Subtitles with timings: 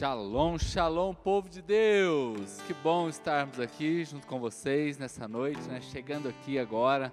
[0.00, 2.58] Shalom, shalom, povo de Deus!
[2.62, 5.78] Que bom estarmos aqui junto com vocês nessa noite, né?
[5.82, 7.12] Chegando aqui agora,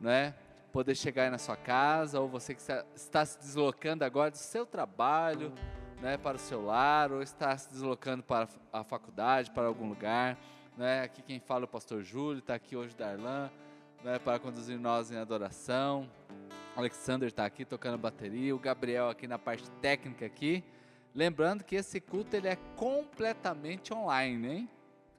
[0.00, 0.34] né?
[0.72, 2.60] Poder chegar aí na sua casa, ou você que
[2.96, 5.52] está se deslocando agora do seu trabalho,
[6.02, 6.16] né?
[6.16, 10.36] Para o seu lar, ou está se deslocando para a faculdade, para algum lugar,
[10.76, 11.02] né?
[11.02, 13.48] Aqui quem fala é o pastor Júlio, está aqui hoje Darlan,
[14.02, 14.18] né?
[14.18, 16.10] Para conduzir nós em adoração.
[16.74, 20.64] O Alexander está aqui tocando bateria, o Gabriel aqui na parte técnica aqui.
[21.14, 24.70] Lembrando que esse culto ele é completamente online, hein?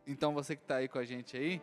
[0.05, 1.62] Então você que está aí com a gente aí,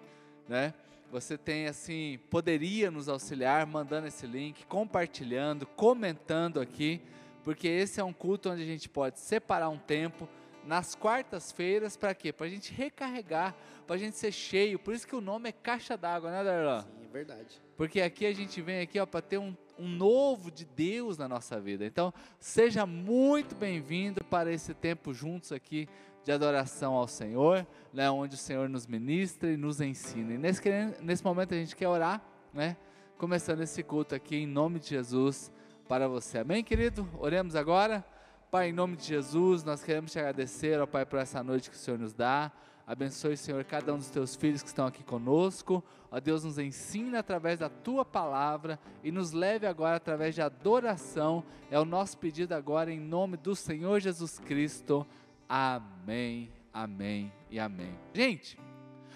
[0.49, 0.73] né?
[1.11, 7.03] Você tem assim, poderia nos auxiliar mandando esse link, compartilhando, comentando aqui,
[7.45, 10.27] porque esse é um culto onde a gente pode separar um tempo
[10.65, 12.33] nas quartas-feiras para quê?
[12.33, 13.55] Para a gente recarregar,
[13.87, 14.79] para a gente ser cheio.
[14.79, 16.81] Por isso que o nome é Caixa d'Água, né, Darlan?
[16.81, 17.61] Sim, é verdade.
[17.77, 21.61] Porque aqui a gente vem aqui para ter um, um novo de Deus na nossa
[21.61, 21.85] vida.
[21.85, 25.89] Então, seja muito bem-vindo para esse tempo juntos aqui
[26.23, 30.35] de adoração ao Senhor, né, onde o Senhor nos ministra e nos ensina.
[30.35, 30.63] E nesse,
[31.01, 32.23] nesse momento a gente quer orar,
[32.55, 32.77] né,
[33.19, 35.51] começando esse culto aqui em nome de Jesus
[35.89, 36.39] para você.
[36.39, 37.09] Amém, querido?
[37.19, 38.05] Oremos agora.
[38.53, 41.77] Pai, em nome de Jesus, nós queremos te agradecer, ó Pai, por essa noite que
[41.77, 42.53] o Senhor nos dá.
[42.87, 45.83] Abençoe, Senhor, cada um dos teus filhos que estão aqui conosco.
[46.11, 51.45] Ó Deus, nos ensina através da tua palavra e nos leve agora através de adoração.
[51.71, 55.07] É o nosso pedido agora em nome do Senhor Jesus Cristo.
[55.49, 57.99] Amém, amém e amém.
[58.13, 58.59] Gente,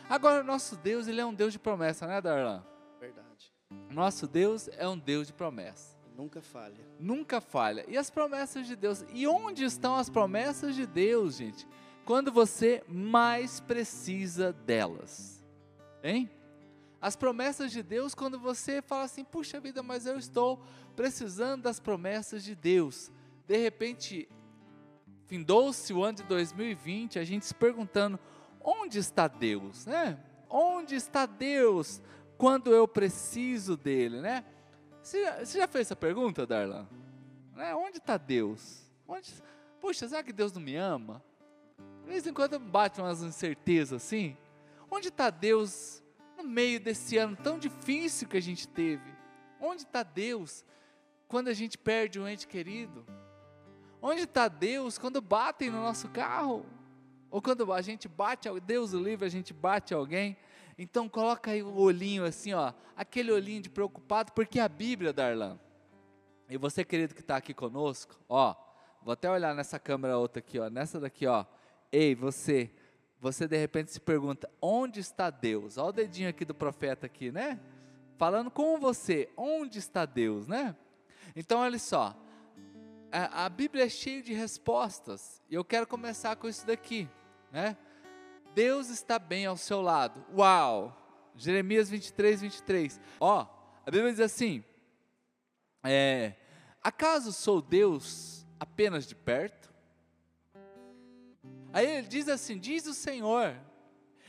[0.09, 2.65] agora o nosso Deus, ele é um Deus de promessa, né, Darlan?
[3.01, 3.53] Verdade.
[3.91, 5.97] Nosso Deus é um Deus de promessa.
[6.17, 6.87] Nunca falha.
[6.99, 7.85] Nunca falha.
[7.89, 9.05] E as promessas de Deus?
[9.13, 11.67] E onde estão as promessas de Deus, gente?
[12.07, 15.45] Quando você mais precisa delas.
[16.05, 16.31] Hein?
[17.01, 20.63] As promessas de Deus, quando você fala assim, puxa vida, mas eu estou
[20.95, 23.11] precisando das promessas de Deus.
[23.45, 24.29] De repente,
[25.27, 28.21] findou-se o ano de 2020, a gente se perguntando,
[28.61, 30.17] onde está Deus, né?
[30.49, 32.01] Onde está Deus
[32.39, 34.45] quando eu preciso dele, né?
[35.03, 36.87] Você já, você já fez essa pergunta, Darlan?
[37.53, 37.75] Né?
[37.75, 38.89] Onde está Deus?
[39.09, 39.33] Onde,
[39.81, 41.21] puxa, será que Deus não me ama?
[42.07, 44.37] De vez em quando bate umas incertezas assim.
[44.89, 46.01] Onde está Deus
[46.39, 49.13] no meio desse ano tão difícil que a gente teve?
[49.61, 50.65] Onde está Deus
[51.27, 53.05] quando a gente perde um ente querido?
[54.01, 56.65] Onde está Deus quando batem no nosso carro?
[57.29, 60.37] Ou quando a gente bate, Deus o livre, a gente bate alguém?
[60.79, 65.59] Então coloca aí o olhinho assim, ó, aquele olhinho de preocupado, porque a Bíblia, Darlan,
[66.49, 68.55] e você querido que está aqui conosco, ó,
[69.03, 71.45] vou até olhar nessa câmera outra aqui, ó, nessa daqui, ó,
[71.97, 72.71] ei, você,
[73.19, 75.79] você de repente se pergunta, onde está Deus?
[75.79, 77.59] Olha o dedinho aqui do profeta aqui, né?
[78.19, 80.77] Falando com você, onde está Deus, né?
[81.35, 82.15] Então olha só,
[83.11, 87.09] a, a Bíblia é cheia de respostas, e eu quero começar com isso daqui,
[87.51, 87.77] né?
[88.55, 90.25] Deus está bem ao seu lado.
[90.35, 91.03] Uau!
[91.35, 93.01] Jeremias 23, 23.
[93.21, 93.47] Ó,
[93.85, 94.65] a Bíblia diz assim:
[95.85, 96.35] é,
[96.83, 99.76] Acaso sou Deus apenas de perto?
[101.77, 103.55] Aí ele diz assim: Diz o Senhor,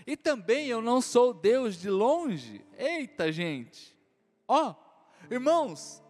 [0.06, 2.62] e também eu não sou Deus de longe.
[2.78, 3.96] Eita, gente!
[4.46, 4.76] Ó,
[5.32, 6.04] irmãos,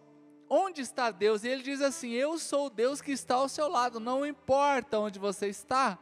[0.50, 1.44] onde está Deus?
[1.44, 4.98] E ele diz assim: Eu sou o Deus que está ao seu lado, não importa
[4.98, 5.96] onde você está,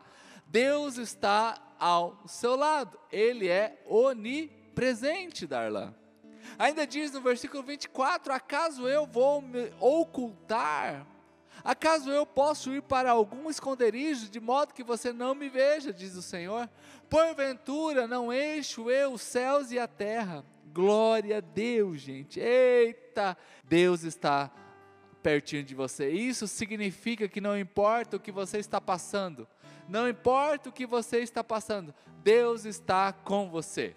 [0.46, 2.98] Deus está ao seu lado.
[3.12, 5.94] Ele é onipresente, Darlan.
[6.58, 11.06] Ainda diz no versículo 24: Acaso eu vou me ocultar?
[11.66, 16.14] Acaso eu posso ir para algum esconderijo de modo que você não me veja, diz
[16.14, 16.70] o Senhor?
[17.10, 20.44] Porventura não encho eu os céus e a terra.
[20.72, 22.38] Glória a Deus, gente.
[22.38, 24.48] Eita, Deus está
[25.24, 26.08] pertinho de você.
[26.08, 29.48] Isso significa que não importa o que você está passando,
[29.88, 33.96] não importa o que você está passando, Deus está com você.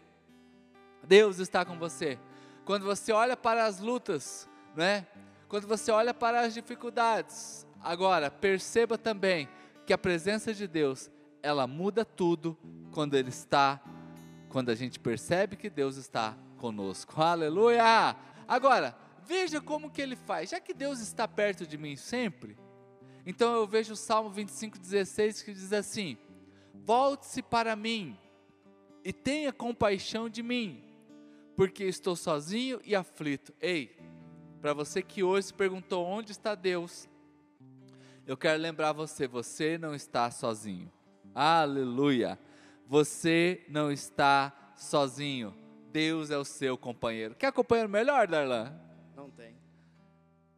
[1.03, 2.17] Deus está com você.
[2.65, 5.05] Quando você olha para as lutas, né?
[5.49, 9.49] Quando você olha para as dificuldades, agora perceba também
[9.85, 11.09] que a presença de Deus,
[11.41, 12.55] ela muda tudo
[12.91, 13.81] quando ele está
[14.49, 17.21] quando a gente percebe que Deus está conosco.
[17.21, 18.15] Aleluia!
[18.47, 20.49] Agora, veja como que ele faz.
[20.49, 22.57] Já que Deus está perto de mim sempre,
[23.25, 26.17] então eu vejo o Salmo 25,16 que diz assim:
[26.73, 28.17] Volte-se para mim
[29.03, 30.83] e tenha compaixão de mim,
[31.55, 33.53] porque estou sozinho e aflito.
[33.61, 33.98] Ei,
[34.61, 37.07] para você que hoje se perguntou onde está Deus,
[38.27, 40.91] eu quero lembrar você: você não está sozinho.
[41.33, 42.37] Aleluia!
[42.87, 45.55] Você não está sozinho.
[45.91, 47.35] Deus é o seu companheiro.
[47.35, 48.73] Quer companheiro melhor, Darlan?
[49.15, 49.55] Não tem.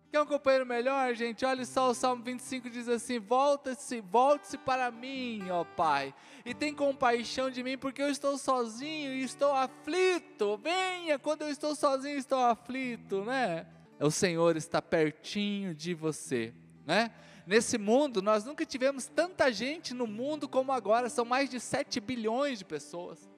[0.10, 1.46] Quer um companheiro melhor, gente?
[1.46, 6.14] Olha só, o Salmo 25 diz assim: Volta-se, volte-se para mim, ó Pai,
[6.46, 10.58] e tem compaixão de mim, porque eu estou sozinho e estou aflito.
[10.58, 13.66] Venha quando eu estou sozinho estou aflito, né?
[14.02, 16.54] O Senhor está pertinho de você,
[16.86, 17.12] né?
[17.46, 22.00] Nesse mundo, nós nunca tivemos tanta gente no mundo como agora, são mais de 7
[22.00, 23.30] bilhões de pessoas.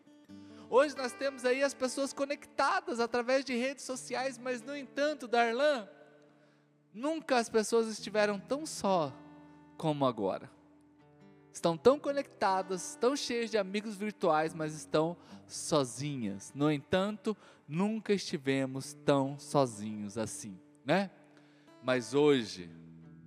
[0.69, 5.87] Hoje nós temos aí as pessoas conectadas através de redes sociais, mas no entanto, Darlan,
[6.93, 9.11] Nunca as pessoas estiveram tão só
[9.77, 10.49] como agora.
[11.53, 15.15] Estão tão conectadas, tão cheias de amigos virtuais, mas estão
[15.47, 16.51] sozinhas.
[16.55, 21.11] No entanto, nunca estivemos tão sozinhos assim, né?
[21.83, 22.71] Mas hoje,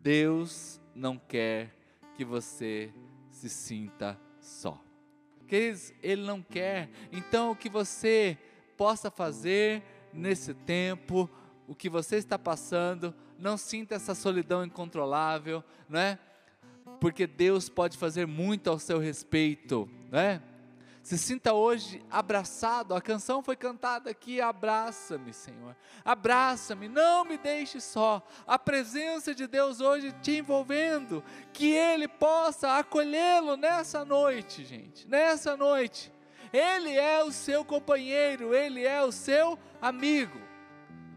[0.02, 1.72] Deus não quer
[2.16, 2.92] que você
[3.30, 4.82] se sinta só.
[5.46, 6.90] Queridos, Ele não quer.
[7.12, 8.36] Então, o que você
[8.76, 11.30] possa fazer nesse tempo,
[11.68, 16.18] o que você está passando, não sinta essa solidão incontrolável, né?
[17.00, 20.42] Porque Deus pode fazer muito ao seu respeito, né?
[21.02, 22.92] Se sinta hoje abraçado.
[22.92, 25.76] A canção foi cantada aqui: abraça-me, Senhor.
[26.04, 28.26] Abraça-me, não me deixe só.
[28.44, 31.22] A presença de Deus hoje te envolvendo,
[31.52, 35.06] que Ele possa acolhê-lo nessa noite, gente.
[35.08, 36.12] Nessa noite.
[36.52, 40.45] Ele é o seu companheiro, ele é o seu amigo.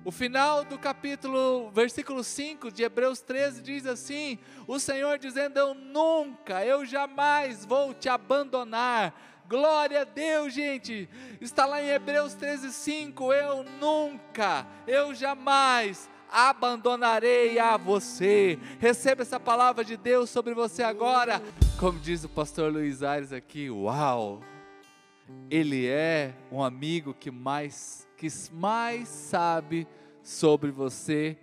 [0.10, 5.76] O final do capítulo, versículo 5 de Hebreus 13 diz assim: O Senhor dizendo: Eu
[5.76, 9.14] nunca, eu jamais vou te abandonar.
[9.48, 11.08] Glória a Deus, gente.
[11.40, 13.32] Está lá em Hebreus 13, 5.
[13.32, 18.58] Eu nunca, eu jamais abandonarei a você.
[18.80, 21.40] Receba essa palavra de Deus sobre você agora.
[21.80, 24.42] Como diz o pastor Luiz Aires aqui, uau!
[25.52, 29.88] Ele é um amigo que mais que mais sabe
[30.30, 31.36] sobre você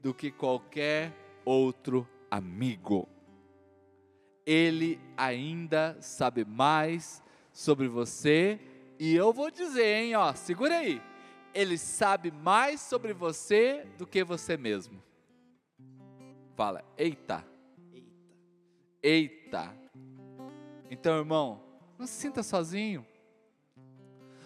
[0.00, 1.12] do que qualquer
[1.44, 3.06] outro amigo.
[4.46, 7.22] Ele ainda sabe mais
[7.52, 8.58] sobre você
[8.98, 11.02] e eu vou dizer, hein, ó, segura aí.
[11.52, 15.02] Ele sabe mais sobre você do que você mesmo.
[16.56, 17.44] Fala, eita.
[17.92, 18.10] Eita.
[19.02, 19.76] Eita.
[20.90, 21.60] Então, irmão,
[21.98, 23.06] não se sinta sozinho.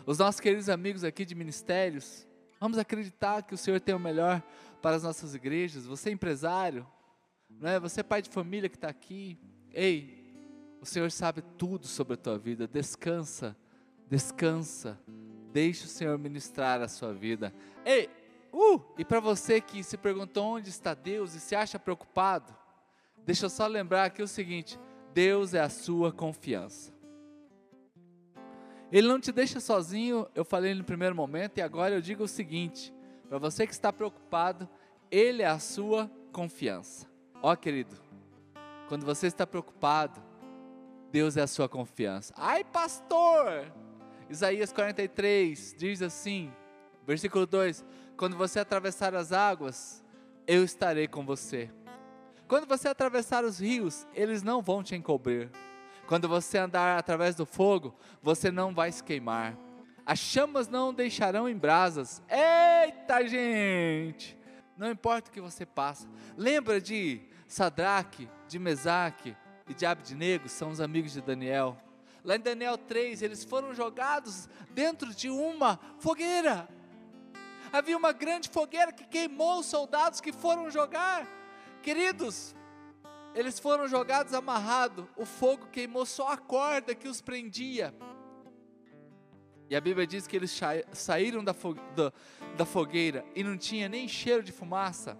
[0.04, 2.26] Os nossos queridos amigos aqui de ministérios,
[2.64, 4.42] vamos acreditar que o Senhor tem o melhor
[4.80, 5.84] para as nossas igrejas.
[5.84, 6.86] Você é empresário,
[7.60, 7.78] não é?
[7.78, 9.38] Você é pai de família que está aqui.
[9.70, 12.66] Ei, o Senhor sabe tudo sobre a tua vida.
[12.66, 13.54] Descansa,
[14.08, 14.98] descansa.
[15.52, 17.52] Deixe o Senhor ministrar a sua vida.
[17.84, 18.08] Ei,
[18.50, 22.56] uh, e para você que se perguntou onde está Deus e se acha preocupado,
[23.26, 24.80] deixa eu só lembrar aqui o seguinte:
[25.12, 26.93] Deus é a sua confiança.
[28.94, 32.28] Ele não te deixa sozinho, eu falei no primeiro momento, e agora eu digo o
[32.28, 32.94] seguinte:
[33.28, 34.68] para você que está preocupado,
[35.10, 37.04] Ele é a sua confiança.
[37.42, 37.96] Ó, querido,
[38.88, 40.22] quando você está preocupado,
[41.10, 42.32] Deus é a sua confiança.
[42.36, 43.66] Ai, pastor!
[44.30, 46.52] Isaías 43 diz assim,
[47.04, 47.84] versículo 2:
[48.16, 50.04] Quando você atravessar as águas,
[50.46, 51.68] eu estarei com você.
[52.46, 55.50] Quando você atravessar os rios, eles não vão te encobrir.
[56.06, 59.56] Quando você andar através do fogo, você não vai se queimar.
[60.04, 62.22] As chamas não deixarão em brasas.
[62.28, 64.38] Eita, gente!
[64.76, 66.06] Não importa o que você passa.
[66.36, 69.36] Lembra de Sadraque, de Mesaque
[69.68, 71.76] e de Abednego, são os amigos de Daniel.
[72.22, 76.68] Lá em Daniel 3, eles foram jogados dentro de uma fogueira.
[77.72, 81.26] Havia uma grande fogueira que queimou os soldados que foram jogar.
[81.82, 82.54] Queridos,
[83.34, 87.94] eles foram jogados amarrados, o fogo queimou só a corda que os prendia.
[89.68, 90.58] E a Bíblia diz que eles
[90.92, 91.54] saíram da,
[92.56, 95.18] da fogueira e não tinha nem cheiro de fumaça.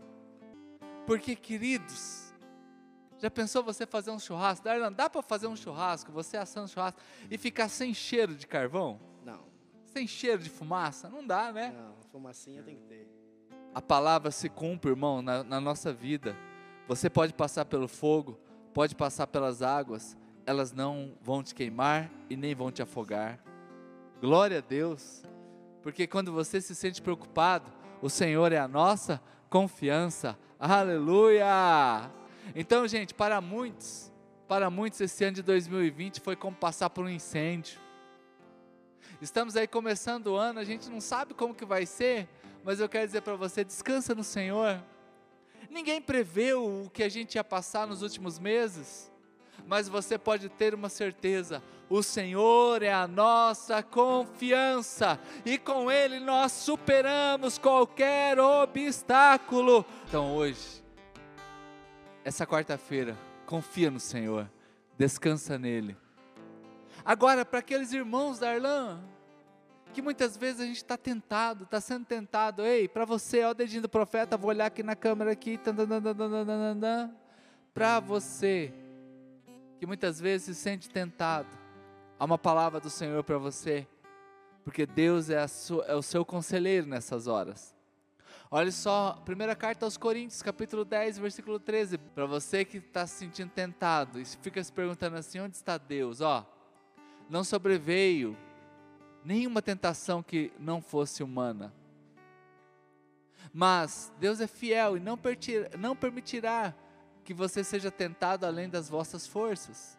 [1.07, 2.33] Porque, queridos,
[3.19, 4.65] já pensou você fazer um churrasco?
[4.65, 9.01] Darlan, dá para fazer um churrasco, você assando churrasco e ficar sem cheiro de carvão?
[9.25, 9.47] Não.
[9.87, 11.09] Sem cheiro de fumaça?
[11.09, 11.75] Não dá, né?
[11.77, 13.09] Não, fumacinha tem que ter.
[13.75, 16.37] A palavra se cumpre, irmão, na, na nossa vida.
[16.87, 18.39] Você pode passar pelo fogo,
[18.75, 23.39] pode passar pelas águas, elas não vão te queimar e nem vão te afogar.
[24.21, 25.23] Glória a Deus,
[25.83, 27.73] porque quando você se sente preocupado,
[28.03, 30.39] o Senhor é a nossa confiança.
[30.59, 32.11] Aleluia!
[32.55, 34.13] Então, gente, para muitos,
[34.47, 37.81] para muitos esse ano de 2020 foi como passar por um incêndio.
[39.23, 42.29] Estamos aí começando o ano, a gente não sabe como que vai ser,
[42.63, 44.83] mas eu quero dizer para você, descansa no Senhor.
[45.71, 49.11] Ninguém preveu o que a gente ia passar nos últimos meses.
[49.67, 56.21] mas você pode ter uma certeza: o Senhor é a nossa confiança e com Ele
[56.21, 59.85] nós superamos qualquer obstáculo.
[60.09, 60.83] Então hoje,
[62.25, 63.17] essa quarta-feira,
[63.47, 64.51] confia no Senhor,
[64.99, 65.97] descansa nele.
[67.05, 69.01] Agora, para aqueles irmãos da Arlã,
[69.95, 73.55] que muitas vezes a gente está tentado, está sendo tentado, ei, para você, ó, o
[73.55, 75.59] dedinho do profeta, vou olhar aqui na câmera aqui,
[77.73, 78.75] para você,
[79.79, 81.49] que muitas vezes se sente tentado,
[82.19, 83.87] há uma palavra do Senhor para você,
[84.65, 87.73] porque Deus é, sua, é, o seu conselheiro nessas horas.
[88.51, 91.99] Olha só, primeira carta aos Coríntios, capítulo 10, versículo 13.
[91.99, 96.21] Para você que está se sentindo tentado e fica se perguntando assim: onde está Deus?
[96.21, 96.47] Ó,
[97.29, 98.37] não sobreveio
[99.25, 101.73] nenhuma tentação que não fosse humana.
[103.53, 105.19] Mas Deus é fiel e não,
[105.79, 106.75] não permitirá
[107.25, 109.99] que você seja tentado além das vossas forças.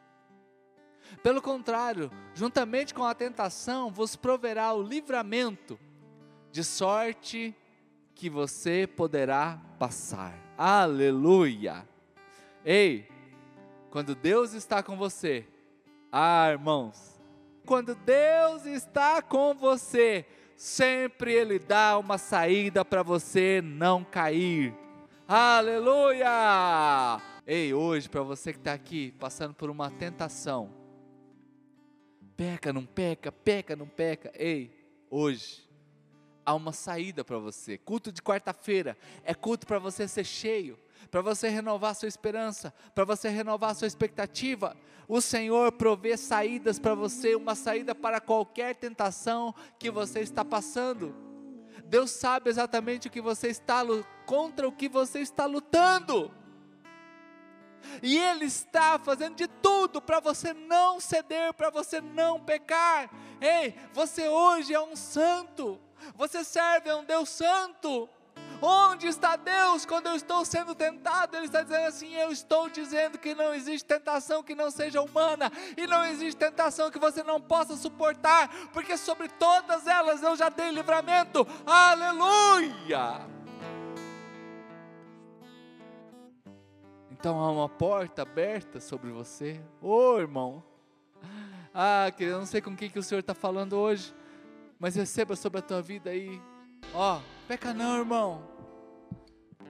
[1.24, 5.80] Pelo contrário, juntamente com a tentação, vos proverá o livramento,
[6.52, 7.56] de sorte
[8.14, 10.34] que você poderá passar.
[10.58, 11.88] Aleluia!
[12.64, 13.08] Ei,
[13.92, 15.48] quando Deus está com você,
[16.12, 17.15] ah, irmãos,
[17.66, 24.74] quando Deus está com você, sempre Ele dá uma saída para você não cair.
[25.28, 26.30] Aleluia!
[27.48, 30.72] Ei, hoje, para você que está aqui passando por uma tentação,
[32.38, 34.32] peca, não peca, peca, não peca.
[34.36, 34.72] Ei,
[35.10, 35.68] hoje,
[36.46, 37.78] há uma saída para você.
[37.78, 40.78] Culto de quarta-feira é culto para você ser cheio
[41.10, 44.76] para você renovar sua esperança, para você renovar sua expectativa.
[45.08, 51.16] O Senhor provê saídas para você, uma saída para qualquer tentação que você está passando.
[51.86, 53.82] Deus sabe exatamente o que você está
[54.26, 56.34] contra o que você está lutando.
[58.02, 63.10] E Ele está fazendo de tudo para você não ceder, para você não pecar.
[63.40, 65.80] Ei, você hoje é um santo,
[66.16, 68.10] você serve a um Deus santo.
[68.62, 71.36] Onde está Deus quando eu estou sendo tentado?
[71.36, 75.52] Ele está dizendo assim: Eu estou dizendo que não existe tentação que não seja humana,
[75.78, 80.50] e não existe tentação que você não possa suportar, porque sobre todas elas eu já
[80.50, 81.46] dei livramento.
[81.66, 83.22] Aleluia!
[87.12, 89.60] Então há uma porta aberta sobre você.
[89.82, 90.64] Ô oh, irmão.
[91.74, 94.14] Ah, querido, eu não sei com quem que o Senhor está falando hoje,
[94.80, 96.42] mas receba sobre a tua vida aí.
[96.94, 98.44] Ó, oh, Peca não, irmão.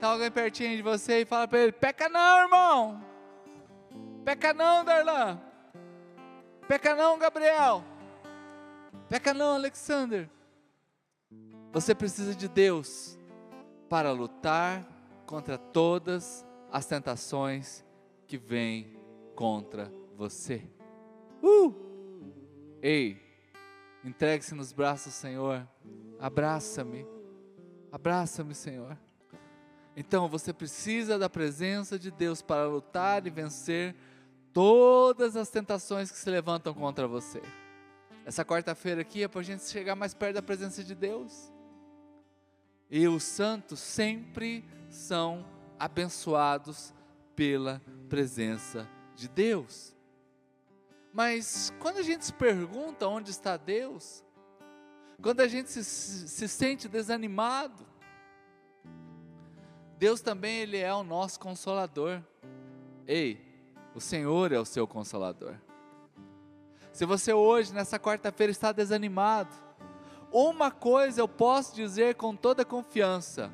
[0.00, 3.04] Tá alguém pertinho de você e fala para ele: Peca não, irmão.
[4.24, 5.40] Peca não, Darlan.
[6.66, 7.84] Peca não, Gabriel.
[9.08, 10.28] Peca não, Alexander.
[11.72, 13.18] Você precisa de Deus
[13.88, 14.86] para lutar
[15.26, 17.84] contra todas as tentações
[18.26, 18.98] que vêm
[19.34, 20.62] contra você.
[21.42, 21.74] Uh!
[22.82, 23.20] Ei,
[24.02, 25.68] entregue-se nos braços do Senhor.
[26.18, 27.15] Abraça-me.
[27.90, 28.96] Abraça-me, Senhor.
[29.96, 33.96] Então você precisa da presença de Deus para lutar e vencer
[34.52, 37.40] todas as tentações que se levantam contra você.
[38.24, 41.52] Essa quarta-feira aqui é para a gente chegar mais perto da presença de Deus.
[42.90, 45.46] E os santos sempre são
[45.78, 46.92] abençoados
[47.34, 49.94] pela presença de Deus.
[51.12, 54.22] Mas quando a gente se pergunta onde está Deus,
[55.22, 57.86] quando a gente se, se sente desanimado,
[59.98, 62.20] Deus também ele é o nosso consolador.
[63.06, 63.40] Ei,
[63.94, 65.54] o Senhor é o seu consolador.
[66.92, 69.54] Se você hoje, nessa quarta-feira, está desanimado,
[70.30, 73.50] uma coisa eu posso dizer com toda confiança: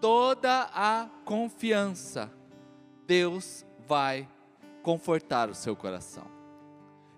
[0.00, 2.30] toda a confiança,
[3.06, 4.28] Deus vai
[4.82, 6.26] confortar o seu coração.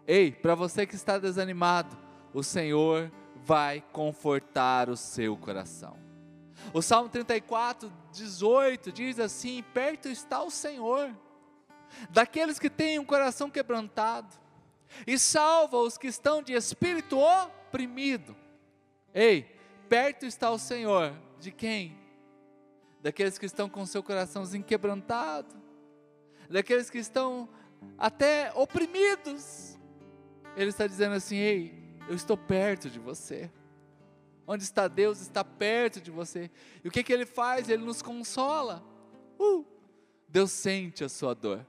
[0.07, 1.97] Ei, para você que está desanimado,
[2.37, 5.97] o Senhor vai confortar o seu coração.
[6.71, 11.17] O Salmo 34, 18 diz assim: Perto está o Senhor,
[12.11, 14.37] daqueles que têm um coração quebrantado,
[15.07, 18.37] e salva os que estão de espírito oprimido.
[19.15, 21.99] Ei, perto está o Senhor, de quem?
[23.01, 25.55] Daqueles que estão com seu coraçãozinho quebrantado,
[26.51, 27.49] daqueles que estão
[27.97, 29.79] até oprimidos.
[30.55, 33.51] Ele está dizendo assim: Ei, eu estou perto de você.
[34.47, 36.51] Onde está Deus está perto de você.
[36.85, 37.69] E o que, que Ele faz?
[37.69, 38.83] Ele nos consola.
[39.39, 39.65] Uh,
[40.29, 41.67] Deus sente a sua dor.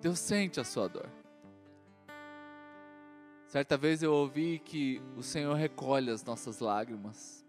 [0.00, 1.08] Deus sente a sua dor.
[3.46, 7.44] Certa vez eu ouvi que o Senhor recolhe as nossas lágrimas.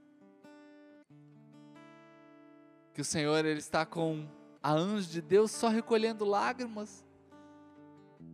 [2.94, 4.28] Que o Senhor ele está com
[4.62, 7.06] a anjo de Deus só recolhendo lágrimas.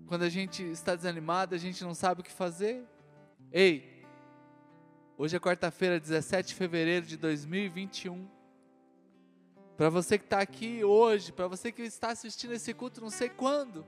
[0.09, 2.83] Quando a gente está desanimado, a gente não sabe o que fazer.
[3.51, 4.03] Ei,
[5.15, 8.27] hoje é quarta-feira, 17 de fevereiro de 2021.
[9.77, 13.29] Para você que está aqui hoje, para você que está assistindo esse culto, não sei
[13.29, 13.85] quando,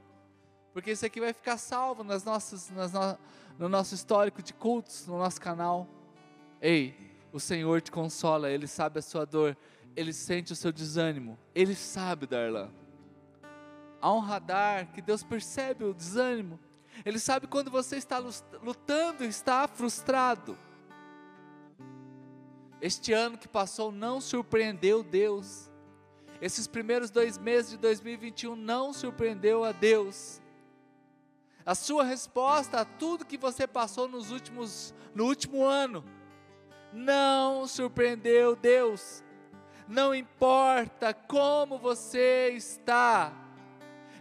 [0.72, 3.18] porque isso aqui vai ficar salvo nas nossas, nas no,
[3.58, 5.88] no nosso histórico de cultos, no nosso canal.
[6.62, 6.96] Ei,
[7.34, 9.58] o Senhor te consola, Ele sabe a sua dor,
[9.96, 12.70] Ele sente o seu desânimo, Ele sabe, Darlan.
[14.01, 16.60] Há um radar que Deus percebe o desânimo,
[17.05, 20.58] Ele sabe quando você está lutando, está frustrado.
[22.81, 25.70] Este ano que passou não surpreendeu Deus.
[26.41, 30.41] Esses primeiros dois meses de 2021 não surpreendeu a Deus.
[31.63, 36.03] A sua resposta a tudo que você passou nos últimos, no último ano
[36.91, 39.24] não surpreendeu Deus.
[39.88, 43.34] Não importa como você está,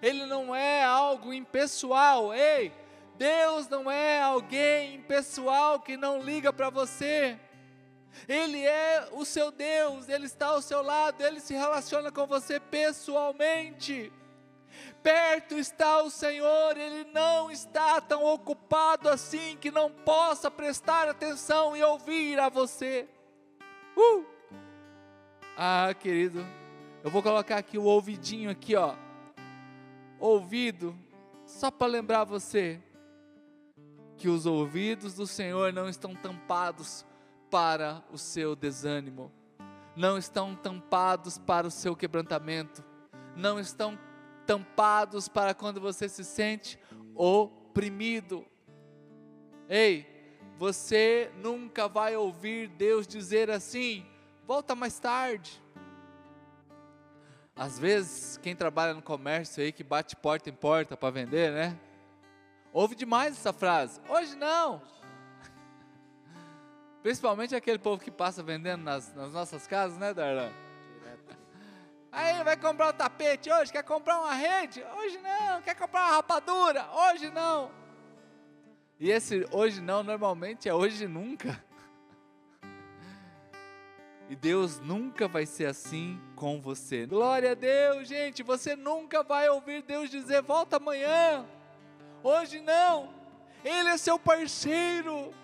[0.02, 2.34] Ele não é algo impessoal.
[2.34, 2.72] Ei,
[3.16, 7.38] Deus não é alguém impessoal que não liga para você.
[8.28, 12.58] Ele é o seu Deus, Ele está ao seu lado, Ele se relaciona com você
[12.58, 14.12] pessoalmente.
[15.02, 21.76] Perto está o Senhor, Ele não está tão ocupado assim que não possa prestar atenção
[21.76, 23.08] e ouvir a você.
[23.96, 24.24] Uh!
[25.56, 26.46] Ah, querido,
[27.04, 28.94] eu vou colocar aqui o ouvidinho aqui, ó.
[30.20, 30.94] Ouvido,
[31.46, 32.78] só para lembrar você
[34.18, 37.06] que os ouvidos do Senhor não estão tampados
[37.50, 39.32] para o seu desânimo,
[39.96, 42.84] não estão tampados para o seu quebrantamento,
[43.34, 43.98] não estão
[44.46, 46.78] tampados para quando você se sente
[47.14, 48.44] oprimido.
[49.70, 50.06] Ei,
[50.58, 54.04] você nunca vai ouvir Deus dizer assim:
[54.46, 55.62] volta mais tarde.
[57.60, 61.76] Às vezes, quem trabalha no comércio aí, que bate porta em porta para vender, né?
[62.72, 64.00] Ouve demais essa frase.
[64.08, 64.80] Hoje não.
[67.02, 70.50] Principalmente aquele povo que passa vendendo nas, nas nossas casas, né, Darlan?
[72.10, 74.82] Aí vai comprar um tapete hoje, quer comprar uma rede?
[74.96, 76.88] Hoje não, quer comprar uma rapadura?
[76.90, 77.70] Hoje não.
[78.98, 81.62] E esse hoje não normalmente é hoje nunca.
[84.30, 87.04] E Deus nunca vai ser assim com você.
[87.04, 88.42] Glória a Deus, gente.
[88.42, 91.44] Você nunca vai ouvir Deus dizer: volta amanhã.
[92.22, 93.12] Hoje não.
[93.62, 95.34] Ele é seu parceiro.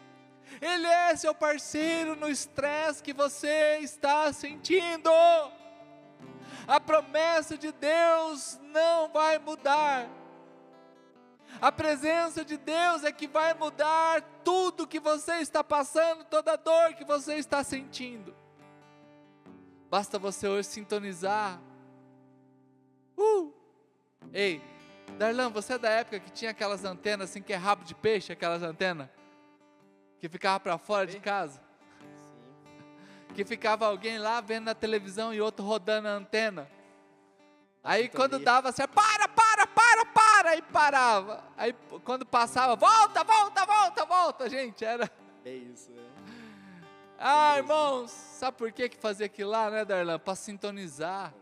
[0.62, 5.10] Ele é seu parceiro no estresse que você está sentindo
[6.66, 10.08] a promessa de Deus não vai mudar.
[11.60, 16.94] A presença de Deus é que vai mudar tudo que você está passando, toda dor
[16.94, 18.35] que você está sentindo.
[19.96, 21.58] Basta você hoje sintonizar.
[23.16, 23.50] Uh!
[24.30, 24.60] Ei,
[25.16, 28.30] Darlan, você é da época que tinha aquelas antenas assim que é rabo de peixe,
[28.30, 29.08] aquelas antenas
[30.18, 31.62] que ficava para fora de casa?
[33.34, 36.70] que ficava alguém lá vendo na televisão e outro rodando a antena.
[37.82, 41.42] Aí quando dava assim, para, para, para, para, e parava.
[41.56, 45.10] Aí quando passava, volta, volta, volta, volta, gente, era...
[45.42, 46.15] É isso, é.
[47.18, 50.18] Ah, irmãos, sabe por que que fazia aquilo lá, né, Darlan?
[50.18, 51.34] Para sintonizar.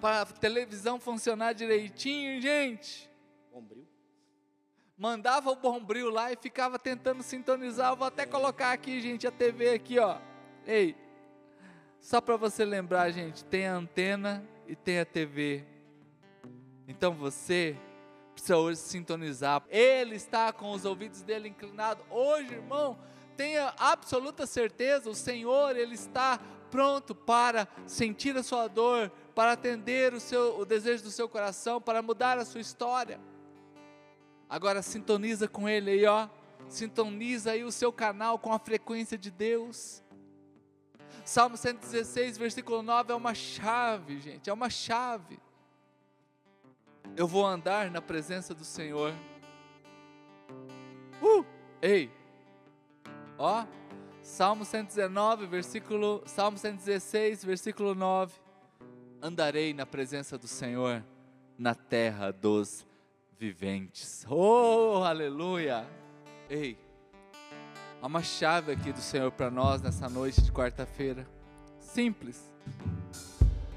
[0.00, 3.10] Para a televisão funcionar direitinho, gente.
[3.52, 3.86] Bombril?
[4.96, 7.92] mandava o bombril lá e ficava tentando sintonizar.
[7.92, 10.18] Eu vou até colocar aqui, gente, a TV aqui, ó.
[10.66, 10.96] Ei,
[12.00, 15.64] só para você lembrar, gente, tem a antena e tem a TV.
[16.88, 17.76] Então você
[18.32, 19.62] precisa hoje sintonizar.
[19.68, 22.04] Ele está com os ouvidos dele inclinados.
[22.10, 22.98] Hoje, irmão,
[23.36, 30.14] tenha absoluta certeza, o Senhor, ele está pronto para sentir a sua dor, para atender
[30.14, 33.20] o seu o desejo do seu coração, para mudar a sua história.
[34.48, 36.28] Agora sintoniza com ele aí, ó.
[36.68, 40.02] Sintoniza aí o seu canal com a frequência de Deus.
[41.24, 45.38] Salmo 116, versículo 9 é uma chave, gente, é uma chave.
[47.16, 49.12] Eu vou andar na presença do Senhor.
[51.22, 51.44] Uh!
[51.82, 52.10] Ei!
[53.38, 53.66] Ó,
[54.22, 58.32] Salmo 119, versículo, Salmo 116, versículo 9.
[59.20, 61.04] Andarei na presença do Senhor
[61.58, 62.86] na terra dos
[63.38, 64.24] viventes.
[64.28, 65.86] Oh, aleluia!
[66.48, 66.78] Ei,
[68.00, 71.28] há uma chave aqui do Senhor para nós nessa noite de quarta-feira.
[71.78, 72.50] Simples.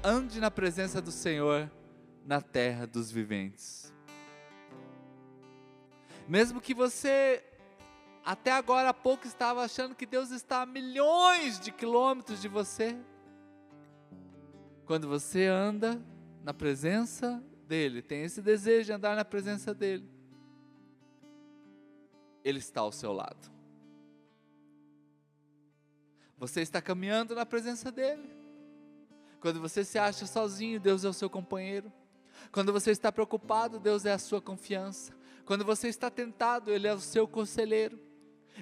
[0.02, 1.70] Ande na presença do Senhor
[2.24, 3.92] na terra dos viventes.
[6.26, 7.44] Mesmo que você
[8.24, 12.96] até agora há pouco estava achando que Deus está a milhões de quilômetros de você.
[14.84, 16.00] Quando você anda
[16.42, 20.08] na presença dEle, tem esse desejo de andar na presença dEle,
[22.44, 23.50] Ele está ao seu lado.
[26.36, 28.28] Você está caminhando na presença dEle.
[29.40, 31.92] Quando você se acha sozinho, Deus é o seu companheiro.
[32.50, 35.12] Quando você está preocupado, Deus é a sua confiança.
[35.44, 38.09] Quando você está tentado, Ele é o seu conselheiro.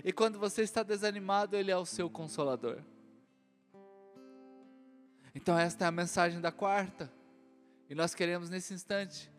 [0.04, 2.82] E quando você está desanimado, Ele é o seu consolador.
[5.34, 7.12] Então, esta é a mensagem da quarta.
[7.88, 9.30] E nós queremos nesse instante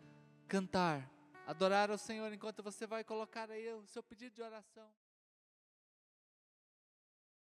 [0.48, 1.08] cantar,
[1.46, 4.88] adorar ao Senhor enquanto você vai colocar aí o seu pedido de oração.